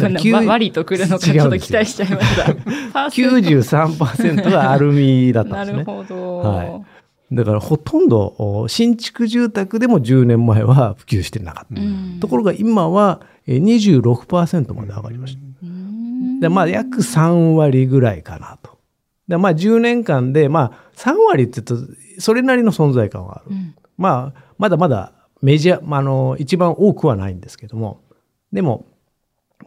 [0.00, 2.54] ら急 わ割とくるのかちょっと期待しちゃいました。
[2.92, 5.76] パーセント93%がアルミだったですね。
[5.78, 6.38] なんるほど。
[6.38, 6.82] はい
[7.34, 11.80] だからほとんどお新築住宅でも10年前は普及してなかった。
[11.80, 15.40] うんところが今はえー26%まで上がりました。
[16.40, 18.71] でまあ約3割ぐらいかなと。
[19.28, 23.54] でまあ10年間でまあ3割って言うとそれなりの存在感はある。
[23.54, 28.00] んまあまだまだメジャー、まあ、あの一番多くはないんですけども
[28.52, 28.86] でも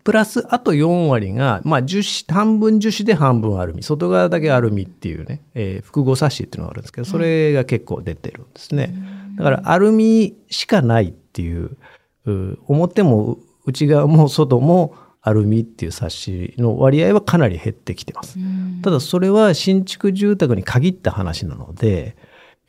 [0.04, 8.94] プラスあと4割が、まあ、樹脂半分樹脂で半分アルミ外側だけアルミっていうね、えー複合サッシっていうのがあるんですけどそれが結構出てるんですね。
[9.38, 11.78] だからアルミしかないっていう
[12.26, 14.96] う表も内側も外も
[15.28, 18.38] アルミっていう冊子の割合はかなり減ってきてます。
[18.84, 22.16] ただそれは新築住宅に限った話なので、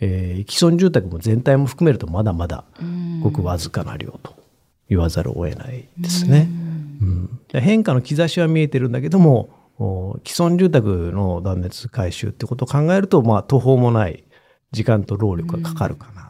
[0.01, 2.65] えー、既存住宅も全体も含めるとまだまだ
[3.23, 4.35] ごくわずかな量と
[4.89, 6.49] 言わざるを得ないですね。
[7.03, 9.51] うん、変化の兆しは見えてるんだけども
[10.25, 14.25] 既存住宅の断熱改修ってことを考えると、まあ、途方もない
[14.73, 16.23] 時間と労力がかかるかな。
[16.23, 16.26] と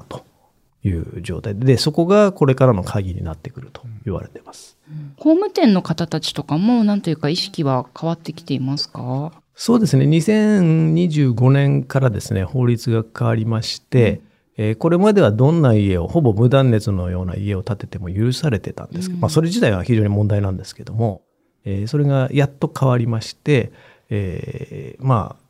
[0.87, 4.79] いう状態ででそこがこれからの鍵になってくると言われてます。
[5.19, 9.33] 工務店の方たちとかもなんというか意識は変わってきていますか？
[9.55, 10.05] そうですね。
[10.05, 14.21] 2025年からですね法律が変わりまして、
[14.59, 21.23] うん、えー、これまではどんな家をほぼ無断熱のような家を建てても許されてたんですけど、うん、まあ、それ自体は非常に問題なんですけども、
[21.65, 23.73] えー、それがやっと変わりまして、
[24.09, 25.47] えー、まあ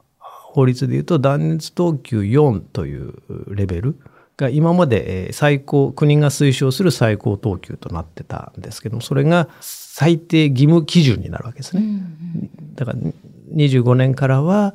[0.54, 3.14] 法律でいうと断熱等級4という
[3.48, 3.98] レベル
[4.36, 11.82] が今まで最高国が推奨する最高等級となってたんですけどもそれが最低義務基準になるわけですね。
[11.82, 12.98] うんうん、だから
[13.54, 14.74] 25年からは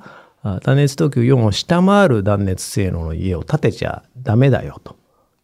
[0.64, 4.96] 断熱等級4を下回る断熱性能の家を建てちゃダメだよと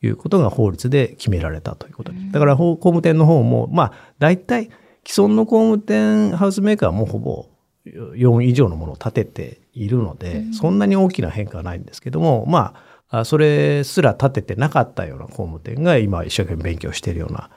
[0.02, 2.32] いうことが法律で決められたということです。
[2.32, 4.72] だから工務店の方もまあ大体
[5.06, 7.46] 既存の工務店ハウスメーカーもほぼ
[7.86, 17.50] 4以上のものを建てているので、そんなに大きな変化はないんですけどもまあそれすら建ててなかったような工務店が今一生懸命勉強しているような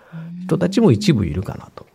[0.45, 1.87] 人たちも一部いるかなと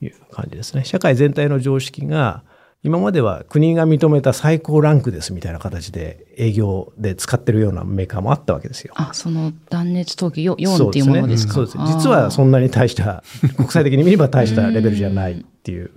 [0.00, 0.84] いう感じですね。
[0.84, 2.42] 社会全体の常識が
[2.82, 8.92] 今までは国が認めた最高ランクですみたいな形で営業で使ってるようなメーカーもあったわけですよ。
[8.96, 11.54] あ、その断熱陶器4っていうものですか？
[11.54, 11.84] そうですね。
[11.86, 13.24] 実はそんなに大した、
[13.56, 15.90] 国際的に見れば大したレベルじゃないっていう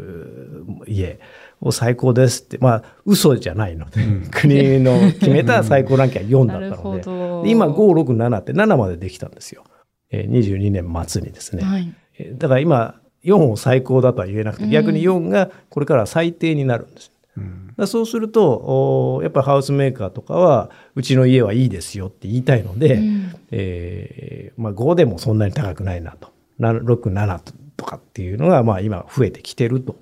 [0.87, 1.19] 家
[1.61, 9.63] を最高ですって、まあ嘘じゃないので、国の決めた最高ランキングは4だったので、今5、6、7って7までできたんですよ。
[10.11, 11.63] 22年末にですね。
[11.63, 11.93] はい、
[12.37, 17.11] だから今、4を最高だとは言えなくて逆に4がこれから最低になるんです。
[17.37, 17.41] う
[17.83, 26.31] ん、そうするとやっぱハウスメーカーとかはうちの家はいいですよって言いたいので、うん、えー、まあ、5でもそんなに高くないなと。
[26.59, 29.95] 67とかっていうのがまあ今増えてきてると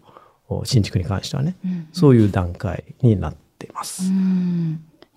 [0.63, 4.11] 新築に関してはね、うん、そういう段階になってます。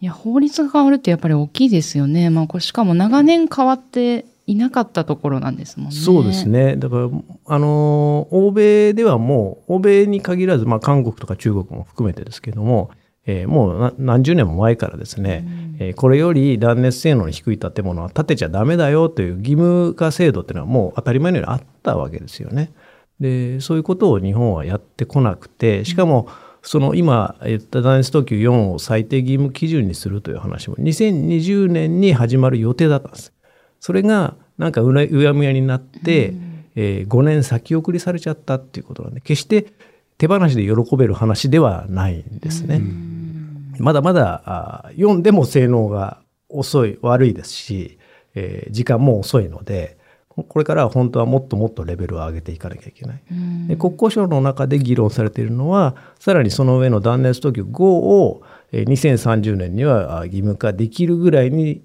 [0.03, 2.31] いや法律が変わるってやっぱり大きいですよね。
[2.31, 5.95] まあ、これしかも長年変わっていなかったところなんですもんね。
[5.95, 6.77] そうですね。
[6.77, 7.09] だから、
[7.47, 12.90] あの、欧米ではもう、欧米に限らず、まあ、韓国とか中国も含めてですけども、
[13.27, 22.73] えー、もう何十年も前からですね、うん、えー、これより断熱性能の低い建物は建てちゃダメだよという義務化制度っていうのはもう当たり前のようにあったわけですよね。
[23.21, 26.29] で、そういうことを日本はやってこなくて、しかも、
[26.63, 33.33] その今言った断熱等級4を最低義務基準にするという話も2020年に始まる予定だったんです。
[33.81, 39.73] それがなんかうやむやになって、うん、えー、5年先送りされちゃったっていうことなんで決して
[40.19, 42.77] 手放しで喜べる話ではないんですね。
[42.77, 47.99] うん、まだまだあ読んでも性能が遅い悪いですし、
[48.35, 49.97] えー、時間も遅いので
[50.37, 53.23] これからは本当はもっともっとレベルを上げていかなきゃいけない。
[53.69, 61.83] で国交省の中で議論されているのはさらにその上の断熱特許5を2030年には義務化できるぐらいに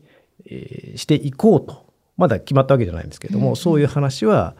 [0.96, 1.86] していこうと。
[2.18, 4.56] まだ決まったわけじゃないんですけども、うん、そういう話は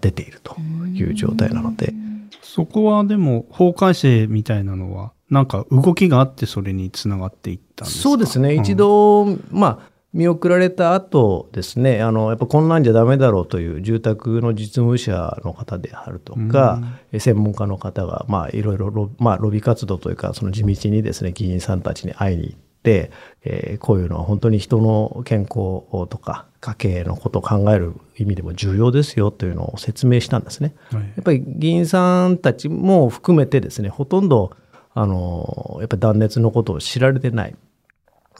[0.00, 0.56] 出ていると
[0.94, 1.92] いう状態なので。
[2.40, 8.02] そこはでも法改正みたいなのはなんか動きがあってそれにつながっていったんですか？
[8.02, 16.80] そうですね、一度、まあ見送られた後ですねあのやっぱこんなんじゃダメだろうという住宅の実務者の方であるとか、
[17.12, 23.10] うん、専門家の方が、まあ、いろいろロ,、まあ、ロビー活動というかその地道にですね議員さんたちに会いに行って、
[23.44, 30.74] えー、こういうのは本当に人の健康とか家計のことを考える意味でも重要ですよというのを説明したんですね。
[30.90, 34.56] はい、やっぱり議員さんたちも含めてですねほとんど
[34.94, 37.54] あのやっぱり断熱のことを知られてない。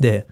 [0.01, 0.27] で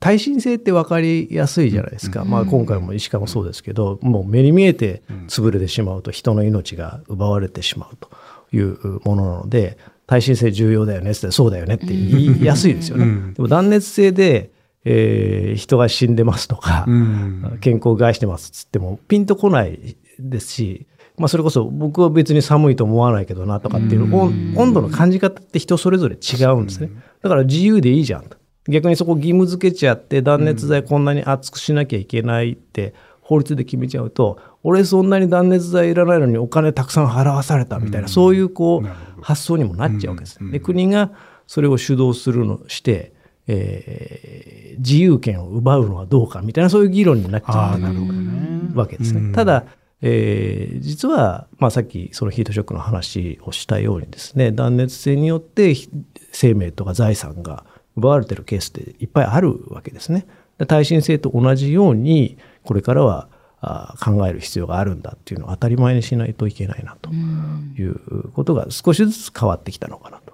[0.00, 8.10] 耐震性って分かりやすいじゃないですか、うん、まあ、今回も石川もそうですけど、もう目に見えて潰れてしまうと人の命が奪われてしまうと
[8.52, 13.04] いうものなので耐震性重要だよねってそうだよねって言いやすいですよね。
[13.04, 14.52] うん、でも断熱性で
[14.84, 20.86] えー、人が死んでますとか、うん、健康を害してますっつってもピンとこないですし、
[21.18, 26.90] まあ、それこそ僕は別に寒いと思わないけどなとかっていう、うん、温度の感じ方って人それぞれ違うんですね。
[27.22, 28.38] だから自由でいいじゃんと。
[28.68, 40.38] 逆にそこ義務付けちゃって断熱材こんなに厚くしなきゃいけないって法律で決めちゃうと、俺そんなに断熱材いらないのにお金たくさん払わされたみたいな、そういうこう発想にもなっちゃうわけです。
[40.50, 41.12] で国が
[41.46, 43.12] それを主導するのして、
[43.46, 49.34] えー、自由権を奪うのはどうかみたいなそういう議論になっちゃうわけですね。
[49.34, 49.64] ただ
[50.00, 55.90] えー実は、まあ、さっきそのヒートショックの話をしたようにですね断熱性によってひ
[56.32, 57.64] 生命とか財産が
[57.98, 60.26] 奪われてるケースっていっぱいあるわけですね。
[60.58, 63.28] で耐震性と同じようにこれからは
[63.60, 70.32] あ考える必要があるんだっていうのを当たり前にしないといけないなということが少しずつ変わってきたのかなと。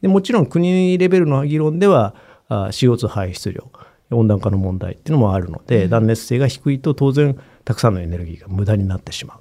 [0.00, 2.14] でもちろん国レベルの議論では
[2.48, 3.70] あ CO2 排出量
[4.10, 9.38] 温暖化の問題っていうのもあるので、断熱性が低いと当然たくさんのエネルギーが無駄になってしま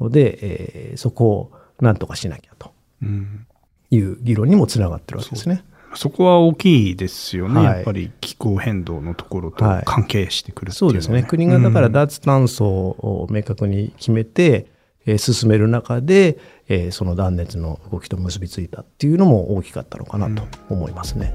[0.00, 2.72] うので、えーそこをなんとかしなきゃと
[3.02, 3.46] うん
[3.90, 5.64] いう議論にもつながってるわけですね。
[5.94, 7.64] そこは大きいですよね、はい。
[7.64, 9.82] やっぱり気候変動のところとはい。
[9.84, 11.22] 関係してくるっていうのは、そうですね。
[11.24, 14.66] 国がだから脱炭素を明確に決めて、
[15.06, 16.38] えー進める中で、
[16.68, 21.34] えーその断熱の動きと結びついたっていうのも大きかったのかなと思いますね。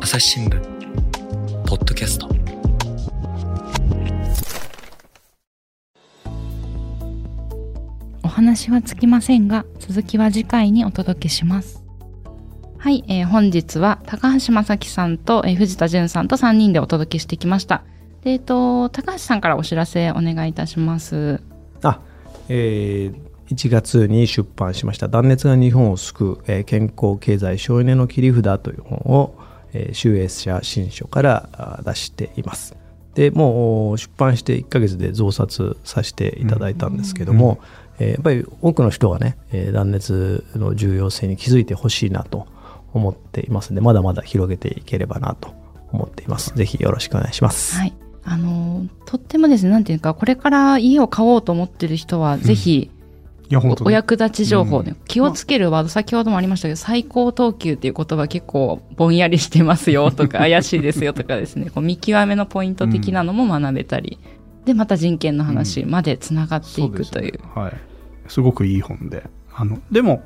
[0.00, 0.60] 朝日新聞。
[1.66, 2.28] ポッドキャスト。
[8.22, 11.83] お話はつきませんが、続きは次回にお届けします。
[12.84, 17.82] はい、えー本日は高橋正樹さんと、えー藤田淳さんと3人でお届けしてきました。
[18.24, 21.40] でえっ、と、高橋さんからお知らせお願いいたします。
[21.82, 22.00] あ、
[22.50, 23.14] えー
[23.48, 29.34] 1月に出版しました「断熱が日本を救う、えー健康経済省エネの切り札」という本を、
[29.72, 32.76] えー集英社新書からあ出しています。
[33.14, 37.60] でもう出版して1ヶ月で増刷させていただいたんですけども、
[37.98, 42.52] えーやっぱり多くの人がね、えー断熱の重要性に気づいてほしいなと
[42.94, 45.52] 思っていますのでまだまだ広げていければなと
[45.92, 46.54] 思っています。
[46.54, 47.76] ぜひよろしくお願いします。
[47.76, 47.94] はい。
[48.24, 52.90] あのーとってもですね、なんていうか、これから家を買おうと思ってる人は、ぜひ、
[53.50, 64.18] いや、本当お役立ち情報ね、うん気をつけるワード、先ほどもありましたけど、最高等級っていう言葉結構ぼんやりしてますよとか、 怪しいですよとかですね、こう見極めのポイント的なのも学べたり、
[64.64, 67.40] で、また人権の話までつながっていくという。
[67.54, 67.72] はい。
[68.28, 69.24] すごくいい本で。
[69.54, 70.22] あの、でも、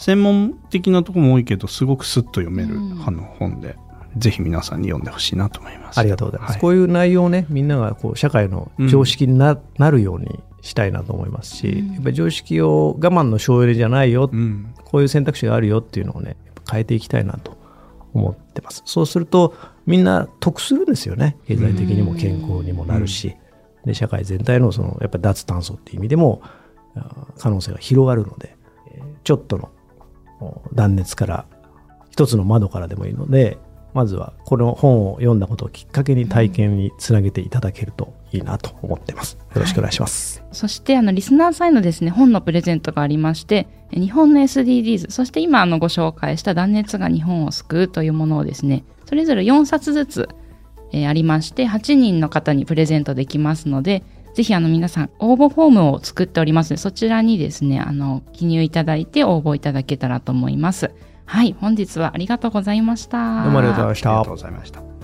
[0.00, 3.76] 専門的なところも多いけど、すごくスッと読める、うんあの本で、
[4.16, 5.98] ぜひ皆さんに読んでほしいなと思います。
[5.98, 6.52] ありがとうございます。
[6.52, 14.74] はいこういう内容をね、みんながこう社会の常識にな,、なるようにしたいなと思いますし、うんやっぱり常識を我慢の省エネじゃないよ、うん。
[14.84, 17.58] こういう選択肢があるよっていうのをね、やっぱ変えていきたいなと
[18.14, 18.82] 思ってます。
[18.86, 21.36] そうすると、みんな得するんですよね。
[21.46, 23.36] 経済的にも健康にもなるし、
[23.84, 26.40] で社会全体のそのやっぱり脱炭素っていう意味でも
[27.38, 28.56] 可能性が広がるので、
[28.94, 29.79] えーちょっとのお
[30.74, 31.46] 断熱から
[32.10, 33.58] 一つの窓からでもいいので、
[33.94, 39.36] まずはこの本を読んだことをきっかけに体験につなげていただけるといいなと思ってます。
[39.54, 40.44] よろしくお願いします。
[40.52, 50.28] そして、あの、リスナーさんへのですね、本のプレゼントがありまして、日本の SDGs、そして今、あの、ご紹介した断熱が日本を救うというものをですね、それぞれ4冊ずつ、
[50.92, 54.04] えーありまして、8人の方にプレゼントできますので、
[54.34, 60.92] ぜひ、あの、皆さん、応募フォームを作っておりますので、そちらにですね、あの、記入いただいて応募いただけたらと思います。
[61.24, 63.42] はい、本日はありがとうございました。
[63.44, 64.34] どうもありがとうございましたありがとう。
[64.34, 64.99] ございました。